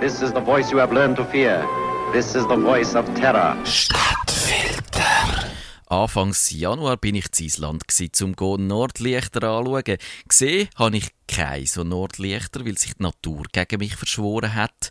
This 0.00 0.22
is 0.22 0.30
the 0.30 0.40
voice 0.40 0.70
you 0.70 0.78
have 0.78 0.94
learned 0.94 1.16
to 1.16 1.24
fear. 1.24 1.66
This 2.12 2.36
is 2.36 2.46
the 2.46 2.56
voice 2.56 2.94
of 2.94 3.04
terror. 3.16 3.56
Stadtfilter. 3.64 5.50
Anfangs 5.88 6.52
Januar 6.52 6.96
bin 6.96 7.16
ich 7.16 7.26
in 7.40 7.46
Island 7.46 7.82
um 8.20 8.66
Nordlichter 8.68 9.42
anzuschauen. 9.42 9.98
Gesehen 10.28 10.68
habe 10.76 10.98
ich 10.98 11.08
keine 11.26 11.66
so 11.66 11.82
Nordlichter, 11.82 12.64
weil 12.64 12.78
sich 12.78 12.94
die 12.94 13.02
Natur 13.02 13.42
gegen 13.50 13.78
mich 13.78 13.96
verschworen 13.96 14.54
hat. 14.54 14.90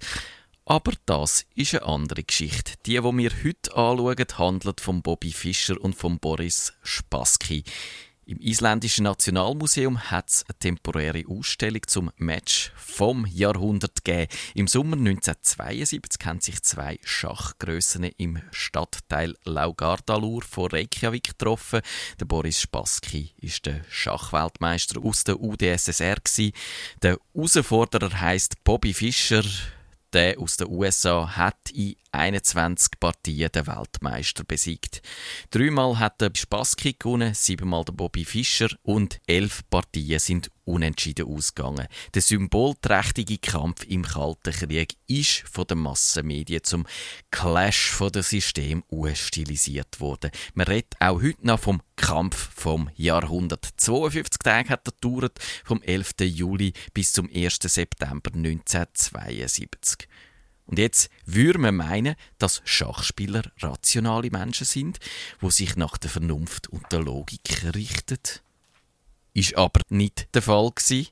Aber 0.66 0.92
das 1.06 1.46
ist 1.56 1.74
eine 1.74 1.86
andere 1.86 2.24
Geschichte. 2.24 2.74
Die, 2.86 3.00
die 3.00 3.02
wir 3.02 3.32
heute 3.46 3.78
anschauen, 3.78 4.26
handelt 4.38 4.82
von 4.82 5.02
Bobby 5.02 5.32
Fischer 5.32 5.80
und 5.80 5.96
von 5.96 6.20
Boris 6.20 6.74
Spassky. 6.84 7.64
Im 8.28 8.42
isländischen 8.42 9.06
Nationalmuseum 9.06 10.12
hat 10.12 10.28
es 10.28 10.44
eine 10.50 10.60
temporäre 10.60 11.24
Ausstellung 11.30 11.82
zum 11.88 12.12
Match 12.18 12.74
vom 12.76 13.26
Jahrhundert 13.26 14.04
gegeben. 14.04 14.30
Im 14.54 14.68
Sommer 14.68 14.98
1972 14.98 16.26
haben 16.26 16.42
sich 16.42 16.62
zwei 16.62 17.00
Schachgrössen 17.06 18.04
im 18.04 18.42
Stadtteil 18.52 19.34
Laugardalur 19.46 20.42
von 20.42 20.70
Reykjavik 20.70 21.24
getroffen. 21.24 21.80
Der 22.20 22.26
Boris 22.26 22.60
Spassky 22.60 23.32
ist 23.38 23.66
der 23.66 23.86
Schachweltmeister 23.90 25.02
aus 25.02 25.24
der 25.24 25.40
UdSSR. 25.40 26.18
Der 27.02 27.18
Herausforderer 27.34 28.20
heißt 28.20 28.62
Bobby 28.66 28.94
Fischer 28.94 29.46
der 30.14 30.40
aus 30.40 30.58
den 30.58 30.68
USA 30.70 31.36
hat 31.36 31.70
in 31.74 31.96
21 32.18 33.00
Partien 33.00 33.52
den 33.52 33.68
Weltmeister 33.68 34.44
besiegt. 34.44 35.02
Dreimal 35.52 36.00
hat 36.00 36.20
der 36.22 36.32
Spassky 36.36 36.96
gewonnen, 36.98 37.34
siebenmal 37.34 37.86
der 37.86 37.94
Bobby 37.94 38.26
Fischer 38.26 38.70
und 38.84 39.20
elf 39.28 39.62
Partien 39.70 40.20
sind 40.20 40.50
unentschieden 40.68 41.28
ausgegangen. 41.28 41.88
Der 42.14 42.22
symbolträchtige 42.22 43.38
Kampf 43.38 43.84
im 43.86 44.04
Kalten 44.04 44.52
Krieg 44.52 44.96
ist 45.08 45.44
von 45.50 45.66
den 45.66 45.80
Massenmedien 45.80 46.64
zum 46.64 46.86
Clash 47.32 47.92
von 47.92 48.12
der 48.12 48.24
System 48.24 48.84
stilisiert 49.14 50.00
worden. 50.00 50.32
Man 50.54 50.68
redet 50.68 50.96
auch 51.00 51.22
heute 51.22 51.48
noch 51.48 51.60
vom 51.60 51.82
Kampf 51.96 52.50
vom 52.54 52.90
Jahrhundert. 52.96 53.68
52 53.78 54.40
Tage 54.40 54.70
hat 54.70 54.88
er 54.88 54.92
gedauert, 54.92 55.40
vom 55.64 55.82
11. 55.82 56.16
Juli 56.22 56.74
bis 56.94 57.14
zum 57.14 57.30
1. 57.34 57.60
September 57.62 58.32
1972. 58.34 60.08
Und 60.68 60.80
jetzt 60.80 61.10
würde 61.26 61.60
man 61.60 61.76
meinen, 61.76 62.16
dass 62.38 62.62
Schachspieler 62.66 63.44
rationale 63.60 64.30
Menschen 64.30 64.66
sind, 64.66 65.00
wo 65.40 65.50
sich 65.50 65.76
nach 65.76 65.98
der 65.98 66.10
Vernunft 66.10 66.68
und 66.68 66.92
der 66.92 67.00
Logik 67.00 67.74
richten. 67.74 68.20
Ist 69.34 69.56
aber 69.56 69.82
nicht 69.90 70.28
der 70.36 70.42
Fall 70.42 70.72
gewesen. 70.76 71.08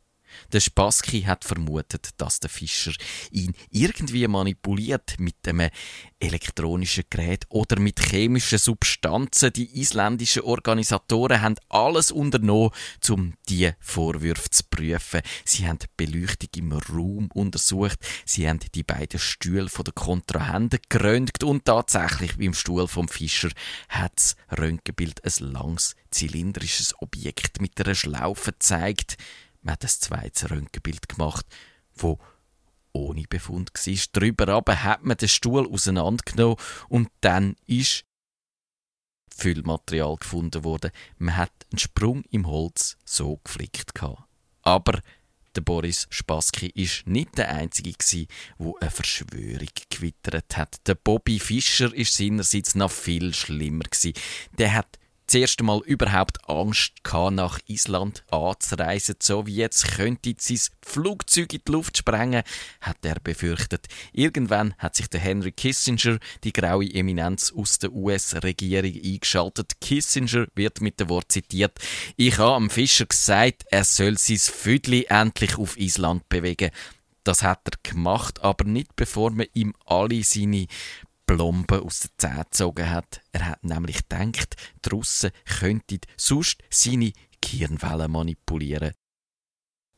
Der 0.51 0.59
Spassky 0.59 1.23
hat 1.23 1.45
vermutet, 1.45 2.09
dass 2.17 2.39
der 2.39 2.49
Fischer 2.49 2.93
ihn 3.31 3.53
irgendwie 3.71 4.27
manipuliert 4.27 5.15
mit 5.19 5.35
einem 5.47 5.69
elektronischen 6.19 7.03
Gerät 7.09 7.45
oder 7.49 7.79
mit 7.79 7.99
chemischen 7.99 8.57
Substanzen. 8.57 9.53
Die 9.53 9.79
isländischen 9.79 10.43
Organisatoren 10.43 11.41
haben 11.41 11.55
alles 11.69 12.11
unternommen, 12.11 12.71
um 13.09 13.33
die 13.49 13.71
Vorwürfe 13.79 14.49
zu 14.49 14.63
prüfen. 14.69 15.21
Sie 15.43 15.67
haben 15.67 15.79
die 15.79 15.87
Beleuchtung 15.97 16.49
im 16.55 16.71
Raum 16.73 17.29
untersucht, 17.33 17.99
sie 18.25 18.47
haben 18.47 18.59
die 18.73 18.83
beiden 18.83 19.19
Stühle 19.19 19.65
der 19.65 19.93
Kontrahenten 19.93 20.79
geröntgt 20.89 21.43
und 21.43 21.65
tatsächlich 21.65 22.37
beim 22.37 22.53
Stuhl 22.53 22.87
vom 22.87 23.07
Fischer 23.07 23.49
hat 23.89 24.13
das 24.15 24.35
Röntgenbild 24.57 25.23
ein 25.23 25.51
langes 25.51 25.95
zylindrisches 26.11 26.93
Objekt 26.99 27.61
mit 27.61 27.79
einer 27.79 27.95
Schlaufe 27.95 28.51
gezeigt. 28.51 29.17
Man 29.65 29.73
hat 29.73 29.83
ein 29.83 29.89
zweites 29.89 30.51
Röntgenbild 30.51 31.09
gemacht, 31.09 31.47
wo 31.95 32.19
ohne 32.93 33.23
Befund 33.27 33.71
war. 33.73 33.99
Drüber 34.13 34.49
aber 34.49 34.83
hat 34.83 35.03
man 35.03 35.17
den 35.17 35.27
Stuhl 35.27 35.67
auseinandergenommen 35.67 36.57
und 36.87 37.09
dann 37.21 37.55
ist 37.65 38.05
Füllmaterial 39.35 40.17
gefunden 40.17 40.63
worden. 40.63 40.91
Man 41.17 41.35
hat 41.35 41.51
einen 41.71 41.79
Sprung 41.79 42.23
im 42.29 42.47
Holz 42.47 42.95
so 43.05 43.41
geflickt 43.43 43.93
Aber 44.61 45.01
der 45.55 45.61
Boris 45.61 46.05
Spassky 46.11 46.67
ist 46.67 47.07
nicht 47.07 47.35
der 47.39 47.49
einzige 47.49 47.95
wo 48.59 48.77
eine 48.79 48.91
Verschwörung 48.91 49.67
gewittert 49.89 50.55
hat. 50.57 50.75
Der 50.85 50.95
Bobby 50.95 51.39
Fischer 51.39 51.91
ist 51.91 52.15
seinerseits 52.15 52.75
noch 52.75 52.91
viel 52.91 53.33
schlimmer. 53.33 53.85
Der 54.59 54.73
hat 54.73 54.99
das 55.25 55.35
erste 55.35 55.63
Mal 55.63 55.81
überhaupt 55.85 56.47
Angst 56.49 57.03
gehabt, 57.03 57.33
nach 57.33 57.59
Island 57.67 58.23
anzureisen. 58.29 59.15
So 59.19 59.47
wie 59.47 59.55
jetzt 59.55 59.95
könnte 59.95 60.35
sein 60.37 60.59
Flugzeug 60.81 61.53
in 61.53 61.61
die 61.67 61.71
Luft 61.71 61.97
sprengen, 61.97 62.43
hat 62.81 62.97
er 63.03 63.19
befürchtet. 63.19 63.87
Irgendwann 64.13 64.75
hat 64.77 64.95
sich 64.95 65.07
der 65.07 65.19
Henry 65.19 65.51
Kissinger, 65.51 66.19
die 66.43 66.53
graue 66.53 66.93
Eminenz 66.93 67.51
aus 67.55 67.79
der 67.79 67.91
US-Regierung, 67.91 68.93
eingeschaltet. 68.93 69.79
Kissinger 69.81 70.47
wird 70.55 70.81
mit 70.81 70.99
dem 70.99 71.09
Wort 71.09 71.31
zitiert. 71.31 71.79
Ich 72.15 72.37
habe 72.37 72.55
am 72.55 72.69
Fischer 72.69 73.05
gesagt, 73.05 73.63
er 73.71 73.83
soll 73.83 74.17
sein 74.17 74.37
Füdli 74.37 75.05
endlich 75.09 75.57
auf 75.57 75.77
Island 75.77 76.27
bewegen. 76.29 76.71
Das 77.23 77.41
hat 77.41 77.61
er 77.65 77.91
gemacht, 77.91 78.41
aber 78.43 78.65
nicht 78.65 78.95
bevor 78.95 79.31
man 79.31 79.47
ihm 79.53 79.73
alle 79.85 80.23
seine 80.23 80.67
Plomben 81.25 81.81
aus 81.81 82.01
den 82.01 82.11
Zähnen 82.17 82.43
gezogen 82.43 82.89
hat. 82.89 83.21
Er 83.31 83.47
hat 83.47 83.63
nämlich 83.63 84.07
gedacht, 84.07 84.55
die 84.85 84.89
Russen 84.89 85.31
könnten 85.59 85.99
sonst 86.17 86.63
seine 86.69 87.13
Gehirnwellen 87.41 88.11
manipulieren. 88.11 88.93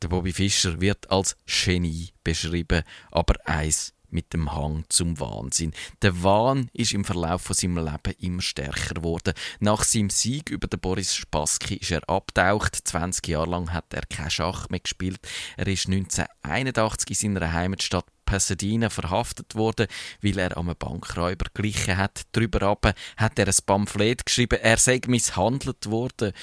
Der 0.01 0.09
Bobby 0.09 0.31
Fischer 0.31 0.79
wird 0.79 1.09
als 1.09 1.35
Genie 1.45 2.09
beschrieben, 2.23 2.83
aber 3.11 3.35
eins 3.45 3.93
mit 4.09 4.31
dem 4.33 4.53
Hang 4.53 4.85
zum 4.89 5.19
Wahnsinn. 5.19 5.73
Der 6.01 6.23
Wahn 6.23 6.69
ist 6.73 6.93
im 6.93 7.03
Verlauf 7.03 7.41
von 7.41 7.55
seinem 7.55 7.83
Leben 7.83 8.15
immer 8.19 8.41
stärker 8.41 8.95
geworden. 8.95 9.33
Nach 9.59 9.83
seinem 9.83 10.09
Sieg 10.09 10.49
über 10.49 10.67
den 10.67 10.79
Boris 10.79 11.15
Spassky 11.15 11.75
ist 11.75 11.91
er 11.91 12.07
abtaucht. 12.09 12.75
20 12.75 13.27
Jahre 13.27 13.49
lang 13.49 13.73
hat 13.73 13.93
er 13.93 14.03
kein 14.05 14.29
Schach 14.29 14.69
mehr 14.69 14.79
gespielt. 14.79 15.19
Er 15.57 15.67
ist 15.67 15.87
1981 15.87 17.09
in 17.23 17.35
seiner 17.35 17.53
Heimatstadt 17.53 18.05
Pasadena 18.27 18.91
verhaftet 18.91 19.55
worden, 19.55 19.87
weil 20.21 20.37
er 20.37 20.55
einem 20.55 20.75
Bankräuber 20.77 21.47
glichen 21.53 21.97
hat. 21.97 22.23
Darüber 22.33 22.61
aber 22.61 22.93
hat 23.15 23.39
er 23.39 23.47
ein 23.47 23.55
Pamphlet 23.65 24.25
geschrieben, 24.25 24.59
er 24.61 24.77
sei 24.77 25.01
misshandelt 25.07 25.89
worden. 25.89 26.33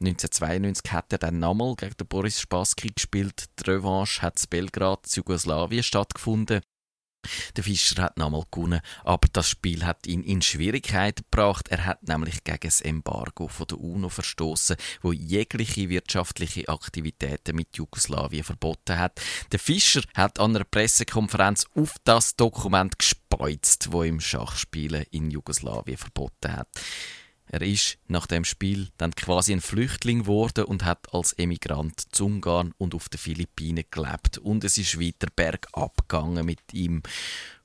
1992 0.00 0.92
hat 0.92 1.12
er 1.12 1.18
dann 1.18 1.38
nochmal 1.38 1.74
gegen 1.76 1.96
den 1.96 2.06
Boris 2.06 2.40
Spassky 2.40 2.90
gespielt. 2.94 3.44
Die 3.58 3.70
Revanche 3.70 4.22
hat 4.22 4.40
in 4.42 4.48
Belgrad, 4.48 5.06
Jugoslawien 5.14 5.82
stattgefunden. 5.82 6.62
Der 7.56 7.64
Fischer 7.64 8.02
hat 8.02 8.16
nochmal 8.16 8.44
gewonnen, 8.50 8.80
aber 9.04 9.28
das 9.32 9.48
Spiel 9.48 9.84
hat 9.84 10.06
ihn 10.06 10.22
in 10.22 10.42
Schwierigkeiten 10.42 11.24
gebracht. 11.30 11.68
Er 11.68 11.84
hat 11.86 12.02
nämlich 12.02 12.44
gegen 12.44 12.58
das 12.62 12.80
Embargo 12.80 13.48
von 13.48 13.66
der 13.66 13.78
UNO 13.78 14.08
verstoßen, 14.08 14.76
wo 15.02 15.12
jegliche 15.12 15.88
wirtschaftliche 15.88 16.68
Aktivitäten 16.68 17.56
mit 17.56 17.76
Jugoslawien 17.76 18.44
verboten 18.44 18.98
hat. 18.98 19.20
Der 19.52 19.58
Fischer 19.58 20.02
hat 20.14 20.38
an 20.38 20.56
einer 20.56 20.64
Pressekonferenz 20.64 21.66
auf 21.74 21.94
das 22.04 22.36
Dokument 22.36 22.98
gespeuzt, 22.98 23.92
wo 23.92 24.02
im 24.02 24.20
Schachspielen 24.20 25.04
in 25.10 25.30
Jugoslawien 25.30 25.96
verboten 25.96 26.52
hat. 26.52 26.68
Er 27.52 27.60
ist 27.60 27.98
nach 28.08 28.26
dem 28.26 28.46
Spiel 28.46 28.88
dann 28.96 29.14
quasi 29.14 29.52
ein 29.52 29.60
Flüchtling 29.60 30.20
geworden 30.20 30.64
und 30.64 30.86
hat 30.86 31.12
als 31.12 31.34
Emigrant 31.34 32.00
zu 32.10 32.24
Ungarn 32.24 32.72
und 32.78 32.94
auf 32.94 33.10
den 33.10 33.18
Philippinen 33.18 33.84
gelebt. 33.90 34.38
Und 34.38 34.64
es 34.64 34.78
ist 34.78 34.98
weiter 34.98 35.28
bergab 35.36 36.08
gegangen 36.08 36.46
mit 36.46 36.72
ihm. 36.72 37.02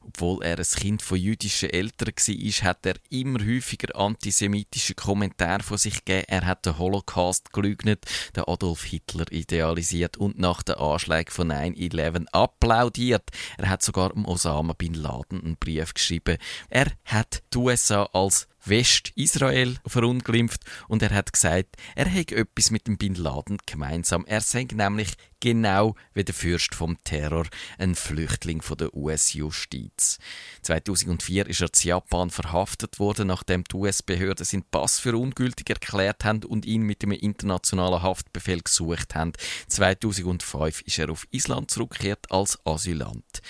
Obwohl 0.01 0.43
er 0.43 0.57
ein 0.57 0.65
Kind 0.65 1.01
von 1.01 1.17
jüdischen 1.17 1.69
Eltern 1.69 2.09
war, 2.09 2.69
hat 2.69 2.85
er 2.85 2.95
immer 3.09 3.39
häufiger 3.39 3.95
antisemitische 3.95 4.93
Kommentare 4.93 5.63
von 5.63 5.77
sich 5.77 6.03
gegeben. 6.03 6.25
Er 6.27 6.45
hat 6.45 6.65
den 6.65 6.77
Holocaust 6.77 7.53
gelügnet, 7.53 8.05
den 8.35 8.43
Adolf 8.45 8.83
Hitler 8.83 9.31
idealisiert 9.31 10.17
und 10.17 10.37
nach 10.37 10.63
den 10.63 10.75
Anschlägen 10.75 11.31
von 11.31 11.51
9-11 11.51 12.25
applaudiert. 12.31 13.29
Er 13.57 13.69
hat 13.69 13.83
sogar 13.83 14.15
Osama 14.25 14.73
Bin 14.73 14.93
Laden 14.95 15.43
einen 15.43 15.57
Brief 15.57 15.93
geschrieben. 15.93 16.37
Er 16.69 16.91
hat 17.05 17.41
die 17.53 17.57
USA 17.57 18.03
als 18.13 18.47
West-Israel 18.69 19.77
verunglimpft 19.85 20.61
und 20.87 21.01
er 21.01 21.11
hat 21.11 21.33
gesagt, 21.33 21.75
er 21.95 22.07
hätte 22.07 22.35
etwas 22.35 22.71
mit 22.71 22.87
dem 22.87 22.97
Bin 22.97 23.15
Laden 23.15 23.57
gemeinsam. 23.65 24.25
Er 24.25 24.41
sei 24.41 24.67
nämlich 24.73 25.13
genau 25.39 25.95
wie 26.13 26.23
der 26.23 26.33
Fürst 26.33 26.75
vom 26.75 26.97
Terror 27.03 27.45
ein 27.77 27.95
Flüchtling 27.95 28.61
von 28.61 28.77
der 28.77 28.93
US-Justiz. 28.93 30.17
2004 30.63 31.47
ist 31.47 31.61
er 31.61 31.73
zu 31.73 31.87
Japan 31.87 32.29
verhaftet 32.29 32.99
worden, 32.99 33.27
nachdem 33.27 33.63
die 33.63 33.75
US-Behörden 33.75 34.45
seinen 34.45 34.63
Pass 34.63 34.99
für 34.99 35.15
ungültig 35.15 35.69
erklärt 35.69 36.25
haben 36.25 36.43
und 36.43 36.65
ihn 36.65 36.81
mit 36.81 37.01
dem 37.03 37.11
internationalen 37.11 38.01
Haftbefehl 38.01 38.61
gesucht 38.61 39.15
haben. 39.15 39.33
2005 39.67 40.81
ist 40.81 40.99
er 40.99 41.09
auf 41.09 41.27
Island 41.31 41.71
zurückgekehrt 41.71 42.31
als 42.31 42.59
Asylant. 42.65 43.41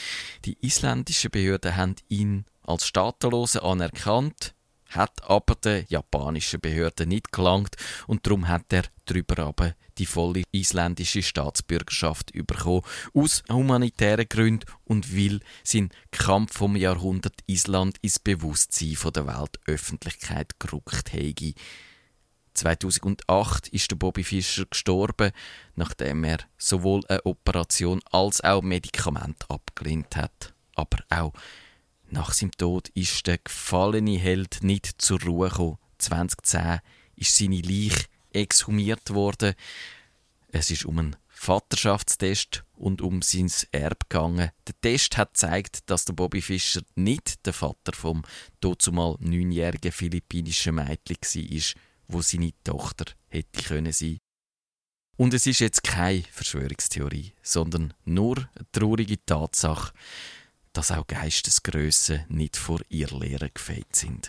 Die 0.45 0.57
isländischen 0.65 1.31
Behörden 1.31 1.75
haben 1.75 1.95
ihn 2.07 2.45
als 2.63 2.85
Staatenlose 2.85 3.63
anerkannt 3.63 4.53
hat 4.89 5.23
aber 5.23 5.55
den 5.55 5.85
japanischen 5.89 6.59
Behörden 6.59 7.09
nicht 7.09 7.31
gelangt 7.31 7.75
und 8.07 8.25
darum 8.25 8.47
hat 8.47 8.71
er 8.71 8.83
darüber 9.05 9.39
aber 9.39 9.73
die 9.97 10.05
volle 10.05 10.43
isländische 10.51 11.23
Staatsbürgerschaft 11.23 12.31
bekommen, 12.33 12.83
aus 13.13 13.43
humanitären 13.49 14.27
Gründen 14.29 14.65
und 14.85 15.15
will 15.15 15.39
sein 15.63 15.89
Kampf 16.11 16.57
vom 16.57 16.75
Jahrhundert 16.75 17.35
Island 17.47 17.97
ins 18.01 18.19
Bewusstsein 18.19 18.95
der 19.13 19.27
Weltöffentlichkeit 19.27 20.59
gerückt 20.59 21.13
haben. 21.13 21.53
2008 22.53 23.67
ist 23.69 23.91
der 23.91 23.95
Bobby 23.97 24.23
Fischer 24.23 24.65
gestorben, 24.65 25.31
nachdem 25.75 26.23
er 26.23 26.39
sowohl 26.57 27.01
eine 27.07 27.23
Operation 27.25 28.01
als 28.11 28.41
auch 28.43 28.63
Medikament 28.63 29.45
abgelehnt 29.49 30.15
hat. 30.15 30.53
Aber 30.75 30.97
auch 31.09 31.33
nach 32.09 32.33
seinem 32.33 32.51
Tod 32.51 32.89
ist 32.89 33.27
der 33.27 33.37
gefallene 33.37 34.17
Held 34.17 34.59
nicht 34.63 35.01
zur 35.01 35.21
Ruhe 35.21 35.49
gekommen. 35.49 35.77
2010 35.97 36.79
ist 37.15 37.35
seine 37.35 37.61
Leiche 37.61 38.05
exhumiert 38.31 39.13
worden. 39.13 39.53
Es 40.49 40.71
ist 40.71 40.85
um 40.85 40.99
einen 40.99 41.15
Vaterschaftstest 41.27 42.63
und 42.73 43.01
um 43.01 43.21
sein 43.21 43.51
Erbe 43.71 43.97
gegangen. 44.09 44.51
Der 44.67 44.81
Test 44.81 45.17
hat 45.17 45.33
gezeigt, 45.33 45.89
dass 45.89 46.05
der 46.05 46.13
Bobby 46.13 46.41
Fischer 46.41 46.81
nicht 46.95 47.45
der 47.45 47.53
Vater 47.53 47.93
vom 47.93 48.23
dazumal 48.59 49.17
neunjährigen 49.19 49.91
philippinischen 49.91 50.75
Mädchen 50.75 51.17
war, 51.17 51.81
wo 52.07 52.21
seine 52.21 52.53
Tochter 52.63 53.05
hätte 53.27 53.63
können 53.63 53.93
sein. 53.93 54.17
Und 55.15 55.33
es 55.33 55.47
ist 55.47 55.59
jetzt 55.59 55.83
keine 55.83 56.23
Verschwörungstheorie, 56.31 57.33
sondern 57.41 57.93
nur 58.05 58.37
eine 58.37 58.71
traurige 58.71 59.23
Tatsache, 59.25 59.93
dass 60.77 60.91
auch 60.91 61.07
Geistesgrössen 61.07 62.25
nicht 62.29 62.55
vor 62.55 62.79
ihr 62.89 63.07
Lehre 63.07 63.49
gefeit 63.49 63.95
sind. 63.95 64.25